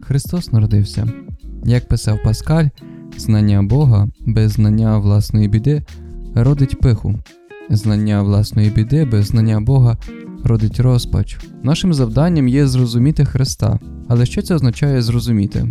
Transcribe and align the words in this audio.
Христос 0.00 0.52
народився. 0.52 1.08
Як 1.64 1.88
писав 1.88 2.18
Паскаль, 2.24 2.66
знання 3.16 3.62
Бога 3.62 4.08
без 4.26 4.52
знання 4.52 4.98
власної 4.98 5.48
біди 5.48 5.82
родить 6.34 6.80
пиху, 6.80 7.14
знання 7.70 8.22
власної 8.22 8.70
біди 8.70 9.04
без 9.04 9.26
знання 9.26 9.60
Бога 9.60 9.96
родить 10.44 10.80
розпач. 10.80 11.38
Нашим 11.62 11.94
завданням 11.94 12.48
є 12.48 12.66
зрозуміти 12.66 13.24
Христа. 13.24 13.78
Але 14.08 14.26
що 14.26 14.42
це 14.42 14.54
означає 14.54 15.02
зрозуміти? 15.02 15.68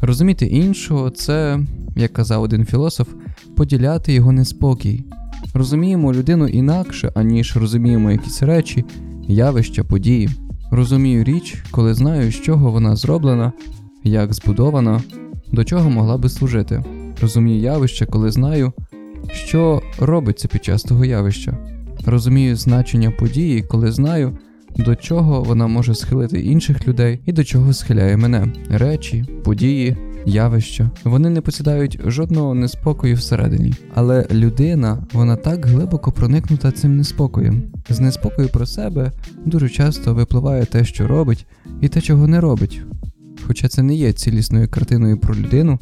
Розуміти 0.00 0.46
іншого 0.46 1.10
це, 1.10 1.60
як 1.96 2.12
казав 2.12 2.42
один 2.42 2.66
філософ, 2.66 3.08
поділяти 3.56 4.12
його 4.12 4.32
неспокій. 4.32 5.04
Розуміємо 5.54 6.12
людину 6.12 6.48
інакше, 6.48 7.12
аніж 7.14 7.56
розуміємо 7.56 8.10
якісь 8.10 8.42
речі, 8.42 8.84
явища, 9.28 9.84
події. 9.84 10.28
Розумію 10.70 11.24
річ, 11.24 11.64
коли 11.70 11.94
знаю, 11.94 12.32
з 12.32 12.34
чого 12.34 12.70
вона 12.70 12.96
зроблена, 12.96 13.52
як 14.04 14.34
збудована, 14.34 15.00
до 15.52 15.64
чого 15.64 15.90
могла 15.90 16.18
би 16.18 16.28
служити. 16.28 16.84
Розумію 17.22 17.60
явище, 17.60 18.06
коли 18.06 18.30
знаю, 18.30 18.72
що 19.32 19.82
робиться 19.98 20.48
під 20.48 20.64
час 20.64 20.82
того 20.82 21.04
явища. 21.04 21.58
Розумію 22.06 22.56
значення 22.56 23.10
події, 23.10 23.62
коли 23.62 23.92
знаю, 23.92 24.38
до 24.80 24.96
чого 24.96 25.42
вона 25.42 25.66
може 25.66 25.94
схилити 25.94 26.40
інших 26.40 26.88
людей 26.88 27.20
і 27.26 27.32
до 27.32 27.44
чого 27.44 27.72
схиляє 27.72 28.16
мене. 28.16 28.52
Речі, 28.70 29.24
події, 29.44 29.96
явища. 30.26 30.90
Вони 31.04 31.30
не 31.30 31.40
посідають 31.40 32.00
жодного 32.06 32.54
неспокою 32.54 33.14
всередині. 33.14 33.74
Але 33.94 34.26
людина, 34.30 35.06
вона 35.12 35.36
так 35.36 35.66
глибоко 35.66 36.12
проникнута 36.12 36.72
цим 36.72 36.96
неспокоєм. 36.96 37.62
З 37.88 38.00
неспокою 38.00 38.48
про 38.48 38.66
себе 38.66 39.12
дуже 39.44 39.68
часто 39.68 40.14
випливає 40.14 40.64
те, 40.64 40.84
що 40.84 41.08
робить, 41.08 41.46
і 41.80 41.88
те, 41.88 42.00
чого 42.00 42.26
не 42.26 42.40
робить. 42.40 42.82
Хоча 43.46 43.68
це 43.68 43.82
не 43.82 43.94
є 43.94 44.12
цілісною 44.12 44.68
картиною 44.68 45.18
про 45.18 45.34
людину, 45.34 45.78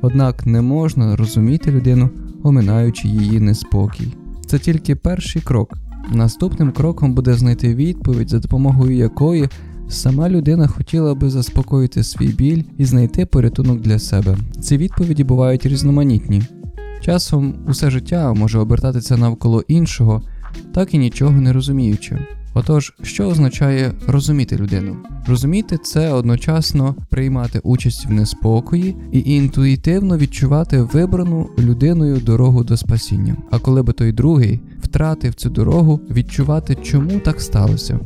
однак 0.00 0.46
не 0.46 0.60
можна 0.60 1.16
розуміти 1.16 1.70
людину, 1.70 2.10
оминаючи 2.42 3.08
її 3.08 3.40
неспокій. 3.40 4.08
Це 4.46 4.58
тільки 4.58 4.96
перший 4.96 5.42
крок. 5.42 5.81
Наступним 6.10 6.72
кроком 6.72 7.14
буде 7.14 7.34
знайти 7.34 7.74
відповідь, 7.74 8.30
за 8.30 8.38
допомогою 8.38 8.96
якої 8.96 9.48
сама 9.88 10.28
людина 10.28 10.66
хотіла 10.66 11.14
би 11.14 11.30
заспокоїти 11.30 12.04
свій 12.04 12.28
біль 12.28 12.62
і 12.78 12.84
знайти 12.84 13.26
порятунок 13.26 13.80
для 13.80 13.98
себе. 13.98 14.36
Ці 14.60 14.76
відповіді 14.76 15.24
бувають 15.24 15.66
різноманітні. 15.66 16.42
Часом 17.00 17.54
усе 17.68 17.90
життя 17.90 18.32
може 18.32 18.58
обертатися 18.58 19.16
навколо 19.16 19.64
іншого, 19.68 20.22
так 20.74 20.94
і 20.94 20.98
нічого 20.98 21.40
не 21.40 21.52
розуміючи. 21.52 22.18
Отож, 22.54 22.94
що 23.02 23.28
означає 23.28 23.92
розуміти 24.06 24.56
людину? 24.56 24.96
Розуміти 25.26 25.78
це 25.78 26.12
одночасно 26.12 26.94
приймати 27.10 27.60
участь 27.62 28.06
в 28.06 28.10
неспокої 28.10 28.96
і 29.12 29.34
інтуїтивно 29.34 30.18
відчувати 30.18 30.82
вибрану 30.82 31.50
людиною 31.58 32.16
дорогу 32.16 32.64
до 32.64 32.76
спасіння. 32.76 33.36
А 33.50 33.58
коли 33.58 33.82
би 33.82 33.92
той 33.92 34.12
другий 34.12 34.60
втратив 34.82 35.34
цю 35.34 35.50
дорогу, 35.50 36.00
відчувати, 36.10 36.74
чому 36.74 37.18
так 37.18 37.40
сталося. 37.40 38.00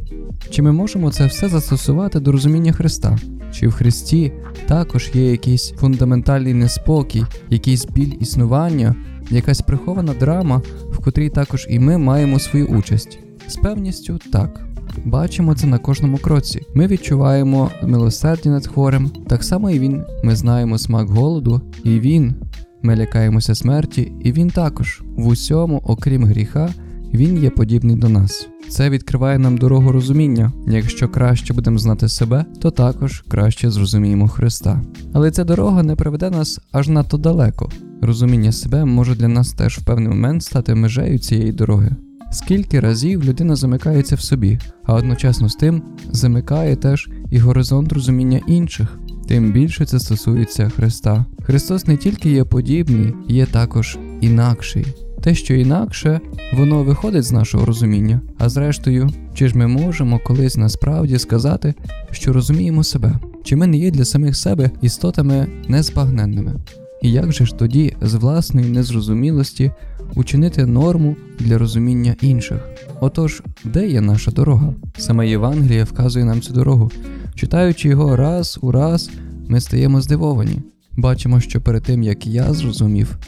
Чи 0.50 0.62
ми 0.62 0.72
можемо 0.72 1.11
це 1.11 1.27
все 1.27 1.48
застосувати 1.48 2.20
до 2.20 2.33
розуміння 2.33 2.72
Христа? 2.72 3.19
Чи 3.52 3.69
в 3.69 3.72
Христі 3.72 4.33
також 4.67 5.11
є 5.14 5.30
якийсь 5.30 5.70
фундаментальний 5.70 6.55
неспокій, 6.55 7.24
якийсь 7.50 7.86
біль 7.86 8.12
існування, 8.20 8.94
якась 9.30 9.61
прихована 9.61 10.14
драма, 10.20 10.62
в 10.92 11.05
котрій 11.05 11.28
також 11.28 11.67
і 11.70 11.78
ми 11.78 11.98
маємо 11.98 12.39
свою 12.39 12.67
участь? 12.67 13.19
З 13.48 13.56
певністю 13.56 14.19
так. 14.33 14.66
Бачимо 15.05 15.55
це 15.55 15.67
на 15.67 15.79
кожному 15.79 16.18
кроці. 16.18 16.62
Ми 16.74 16.86
відчуваємо 16.86 17.70
милосердя 17.83 18.51
над 18.51 18.67
хворим, 18.67 19.11
так 19.29 19.45
само 19.45 19.70
і 19.70 19.79
він. 19.79 20.05
Ми 20.24 20.36
знаємо 20.36 20.79
смак 20.79 21.08
голоду, 21.08 21.61
і 21.84 22.01
він. 22.01 22.34
Ми 22.83 22.96
лякаємося 22.96 23.55
смерті, 23.55 24.12
і 24.20 24.33
він 24.33 24.51
також. 24.51 25.02
В 25.17 25.27
усьому, 25.27 25.83
окрім 25.84 26.24
гріха, 26.24 26.70
він 27.14 27.42
є 27.42 27.51
подібний 27.51 27.96
до 27.96 28.08
нас. 28.08 28.48
Це 28.68 28.90
відкриває 28.90 29.39
нам 29.39 29.58
дорогу 29.58 29.92
розуміння. 29.92 30.52
Якщо 30.68 31.08
краще 31.08 31.55
будемо 31.55 31.78
знати 31.78 32.08
себе, 32.08 32.45
то 32.61 32.70
також 32.70 33.24
краще 33.28 33.70
зрозуміємо 33.70 34.28
Христа. 34.28 34.83
Але 35.13 35.30
ця 35.30 35.45
дорога 35.45 35.83
не 35.83 35.96
приведе 35.96 36.30
нас 36.30 36.61
аж 36.73 36.89
надто 36.89 37.17
далеко. 37.17 37.70
Розуміння 38.02 38.52
себе 38.52 38.84
може 38.84 39.14
для 39.14 39.28
нас 39.28 39.52
теж 39.52 39.78
в 39.78 39.84
певний 39.84 40.08
момент 40.08 40.42
стати 40.42 40.74
межею 40.74 41.18
цієї 41.18 41.52
дороги. 41.52 41.96
Скільки 42.31 42.81
разів 42.81 43.25
людина 43.25 43.57
замикається 43.57 44.17
в 44.17 44.20
собі, 44.20 44.59
а 44.85 44.95
одночасно 44.95 45.48
з 45.48 45.55
тим 45.55 45.83
замикає 46.11 46.77
теж 46.77 47.09
і 47.31 47.39
горизонт 47.39 47.92
розуміння 47.92 48.41
інших, 48.47 48.98
тим 49.29 49.53
більше 49.53 49.87
це 49.87 50.01
стосується 50.01 50.69
Христа. 50.69 51.25
Христос 51.42 51.87
не 51.87 51.97
тільки 51.97 52.31
є 52.31 52.45
подібний, 52.45 53.14
є 53.29 53.47
також 53.47 53.98
інакший. 54.20 54.87
Те, 55.23 55.35
що 55.35 55.55
інакше, 55.55 56.20
воно 56.53 56.83
виходить 56.83 57.25
з 57.25 57.33
нашого 57.33 57.67
розуміння, 57.67 58.20
а 58.39 58.48
зрештою, 58.48 59.11
чи 59.35 59.48
ж 59.48 59.58
ми 59.58 59.67
можемо 59.67 60.20
колись 60.27 60.57
насправді 60.57 61.19
сказати, 61.19 61.75
що 62.11 62.33
розуміємо 62.33 62.85
себе, 62.85 63.19
чи 63.45 63.57
ми 63.57 63.67
не 63.67 63.79
є 63.79 63.91
для 63.91 64.05
самих 64.05 64.37
себе 64.37 64.70
істотами 64.83 65.47
незбагненними? 65.69 66.55
І 67.03 67.13
як 67.13 67.33
же 67.33 67.47
ж 67.47 67.55
тоді 67.55 67.97
з 68.01 68.14
власної 68.14 68.70
незрозумілості 68.70 69.73
учинити 70.14 70.67
норму 70.67 71.17
для 71.39 71.58
розуміння 71.58 72.17
інших? 72.20 72.58
Отож, 73.00 73.42
де 73.64 73.86
є 73.89 74.00
наша 74.00 74.30
дорога? 74.30 74.74
Саме 74.98 75.28
Євангеліє 75.28 75.84
вказує 75.84 76.24
нам 76.24 76.40
цю 76.40 76.52
дорогу. 76.52 76.90
Читаючи 77.34 77.89
його 77.89 78.16
раз 78.16 78.58
у 78.62 78.72
раз, 78.72 79.11
ми 79.48 79.61
стаємо 79.61 80.00
здивовані. 80.00 80.58
Бачимо, 80.96 81.40
що 81.40 81.61
перед 81.61 81.83
тим 81.83 82.02
як 82.02 82.27
я 82.27 82.52
зрозумів, 82.52 83.18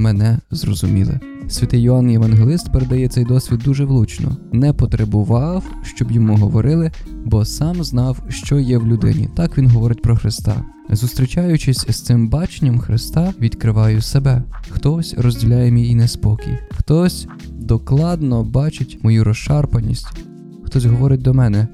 мене 0.00 0.38
зрозуміли. 0.50 1.20
Святий 1.48 1.82
Йоанн 1.82 2.10
Євангелист 2.10 2.72
передає 2.72 3.08
цей 3.08 3.24
досвід 3.24 3.60
дуже 3.64 3.84
влучно, 3.84 4.36
не 4.52 4.72
потребував, 4.72 5.64
щоб 5.82 6.10
йому 6.10 6.36
говорили, 6.36 6.90
бо 7.24 7.44
сам 7.44 7.84
знав, 7.84 8.22
що 8.28 8.58
є 8.58 8.78
в 8.78 8.86
людині. 8.86 9.28
Так 9.36 9.58
він 9.58 9.70
говорить 9.70 10.02
про 10.02 10.16
Христа. 10.16 10.62
Зустрічаючись 10.90 11.86
з 11.88 12.00
цим 12.00 12.28
баченням 12.28 12.78
Христа, 12.78 13.34
відкриваю 13.40 14.02
себе. 14.02 14.42
Хтось 14.70 15.14
розділяє 15.18 15.70
мій 15.70 15.94
неспокій, 15.94 16.58
хтось 16.70 17.26
докладно 17.50 18.44
бачить 18.44 18.98
мою 19.02 19.24
розшарпаність, 19.24 20.06
хтось 20.64 20.84
говорить 20.84 21.22
до 21.22 21.34
мене: 21.34 21.68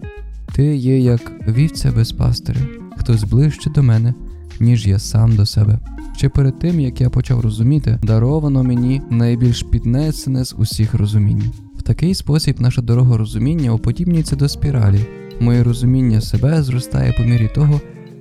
Ти 0.53 0.77
є 0.77 1.01
як 1.01 1.33
вівця 1.49 1.93
без 1.93 2.13
пастиря, 2.13 2.61
хтось 2.97 3.25
ближче 3.25 3.71
до 3.71 3.83
мене, 3.83 4.15
ніж 4.61 4.87
я 4.87 4.99
сам 4.99 5.37
до 5.37 5.47
себе. 5.47 5.79
Ще 6.17 6.29
перед 6.29 6.59
тим, 6.59 6.81
як 6.81 7.01
я 7.01 7.11
почав 7.11 7.41
розуміти, 7.41 7.99
даровано 8.03 8.65
мені 8.65 9.03
найбільш 9.11 9.63
піднесене 9.63 10.45
з 10.45 10.55
усіх 10.59 10.95
розумінь. 10.95 11.53
В 11.79 11.83
такий 11.83 12.15
спосіб 12.15 12.61
наша 12.61 12.83
дорога 12.83 13.17
розуміння 13.17 13.73
уподібнюється 13.73 14.37
до 14.37 14.49
спіралі. 14.49 15.01
Моє 15.41 15.63
розуміння 15.63 16.21
себе 16.21 16.63
зростає 16.63 17.13
по 17.13 17.23
мірі 17.23 17.51
того, 17.55 17.81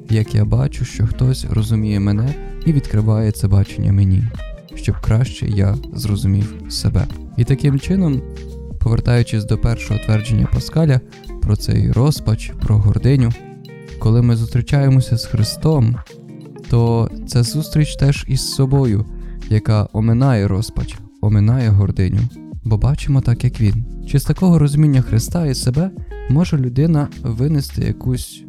як 0.10 0.36
я 0.36 0.46
бачу, 0.46 0.86
що 0.86 1.08
хтось 1.08 1.46
розуміє 1.50 2.00
мене 2.00 2.36
і 2.66 2.74
відкриває 2.74 3.32
це 3.32 3.48
бачення 3.48 3.92
мені, 3.92 4.24
щоб 4.76 4.96
краще 5.02 5.48
я 5.48 5.76
зрозумів 5.94 6.56
себе. 6.70 7.08
І 7.38 7.44
таким 7.44 7.80
чином, 7.80 8.22
повертаючись 8.80 9.46
до 9.46 9.58
першого 9.58 10.00
твердження 10.00 10.48
Паскаля 10.54 11.02
про 11.42 11.56
цей 11.56 11.92
розпач, 11.92 12.52
про 12.62 12.78
гординю, 12.78 13.32
коли 14.00 14.22
ми 14.22 14.36
зустрічаємося 14.36 15.18
з 15.18 15.26
Христом, 15.26 15.96
то 16.70 17.10
це 17.28 17.44
зустріч 17.44 17.96
теж 17.96 18.26
із 18.28 18.54
собою, 18.54 19.06
яка 19.50 19.88
оминає 19.94 20.48
розпач, 20.48 20.96
оминає 21.22 21.70
гординю, 21.70 22.20
бо 22.64 22.78
бачимо 22.78 23.22
так, 23.22 23.44
як 23.44 23.62
він. 23.62 23.86
Чи 24.08 24.20
з 24.20 24.24
такого 24.24 24.60
розуміння 24.60 25.02
Христа 25.02 25.46
і 25.46 25.56
себе 25.56 25.92
може 26.30 26.58
людина 26.58 27.08
винести 27.24 27.86
якусь 27.86 28.44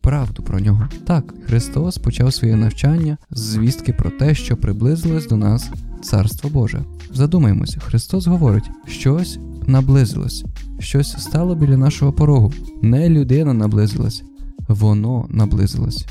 правду 0.00 0.42
про 0.42 0.60
нього? 0.60 0.88
Так, 1.06 1.34
Христос 1.46 1.98
почав 1.98 2.34
своє 2.34 2.56
навчання 2.56 3.16
з 3.30 3.40
звістки 3.40 3.92
про 3.92 4.10
те, 4.10 4.34
що 4.34 4.56
приблизилось 4.56 5.26
до 5.26 5.36
нас 5.36 5.70
Царство 6.02 6.50
Боже. 6.50 6.84
Задумаймося, 7.14 7.80
Христос 7.80 8.26
говорить, 8.26 8.70
щось 8.86 9.38
наблизилось, 9.66 10.44
щось 10.78 11.16
стало 11.18 11.54
біля 11.54 11.76
нашого 11.76 12.12
порогу. 12.12 12.52
Не 12.82 13.08
людина 13.08 13.52
наблизилась, 13.52 14.22
воно 14.68 15.26
наблизилось. 15.30 16.06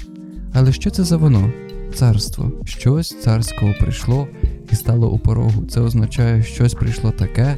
Але 0.59 0.73
що 0.73 0.89
це 0.89 1.03
за 1.03 1.17
воно? 1.17 1.51
Царство. 1.95 2.51
Щось 2.65 3.21
царського 3.21 3.73
прийшло 3.79 4.27
і 4.71 4.75
стало 4.75 5.11
у 5.11 5.19
порогу. 5.19 5.65
Це 5.69 5.81
означає, 5.81 6.43
щось 6.43 6.73
прийшло 6.73 7.11
таке, 7.11 7.57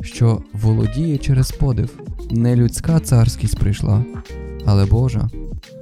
що 0.00 0.42
володіє 0.52 1.18
через 1.18 1.52
подив. 1.52 1.98
Не 2.30 2.56
людська 2.56 3.00
царськість 3.00 3.58
прийшла, 3.58 4.04
але 4.64 4.86
Божа. 4.86 5.28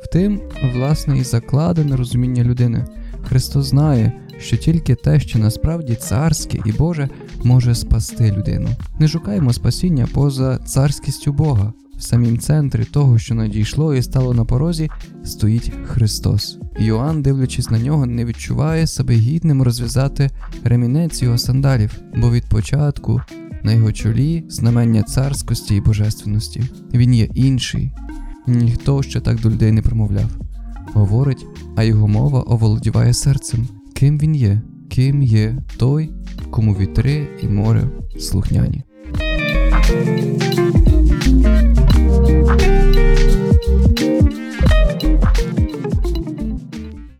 В 0.04 0.08
тим, 0.12 0.40
власне, 0.74 1.18
і 1.18 1.24
закладене 1.24 1.96
розуміння 1.96 2.44
людини. 2.44 2.84
Христос 3.28 3.66
знає, 3.66 4.12
що 4.38 4.56
тільки 4.56 4.94
те, 4.94 5.20
що 5.20 5.38
насправді 5.38 5.94
царське 5.94 6.58
і 6.66 6.72
Боже, 6.72 7.08
може 7.44 7.74
спасти 7.74 8.32
людину. 8.32 8.68
Не 8.98 9.08
шукаємо 9.08 9.52
спасіння 9.52 10.08
поза 10.14 10.58
царськістю 10.58 11.32
Бога. 11.32 11.72
В 12.02 12.04
самім 12.04 12.38
центрі 12.38 12.84
того, 12.84 13.18
що 13.18 13.34
надійшло 13.34 13.94
і 13.94 14.02
стало 14.02 14.34
на 14.34 14.44
порозі, 14.44 14.90
стоїть 15.24 15.72
Христос. 15.86 16.58
Йоанн, 16.78 17.22
дивлячись 17.22 17.70
на 17.70 17.78
нього, 17.78 18.06
не 18.06 18.24
відчуває 18.24 18.86
себе 18.86 19.14
гідним 19.14 19.62
розв'язати 19.62 20.30
ремінець 20.64 21.22
його 21.22 21.38
сандалів, 21.38 22.00
бо 22.16 22.30
від 22.30 22.44
початку 22.44 23.20
на 23.62 23.72
його 23.72 23.92
чолі 23.92 24.44
знамення 24.48 25.02
царськості 25.02 25.76
і 25.76 25.80
божественності. 25.80 26.62
Він 26.94 27.14
є 27.14 27.28
інший, 27.34 27.92
ніхто 28.46 29.02
ще 29.02 29.20
так 29.20 29.40
до 29.40 29.50
людей 29.50 29.72
не 29.72 29.82
промовляв. 29.82 30.30
Говорить, 30.92 31.46
а 31.76 31.84
його 31.84 32.08
мова 32.08 32.40
оволодіває 32.40 33.14
серцем. 33.14 33.68
Ким 33.94 34.18
він 34.18 34.34
є, 34.34 34.62
ким 34.88 35.22
є 35.22 35.58
той, 35.76 36.12
кому 36.50 36.74
вітри 36.74 37.28
і 37.42 37.48
море 37.48 37.88
слухняні. 38.18 38.84